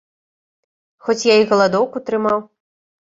[1.07, 2.39] Хоць я і галадоўку трымаў.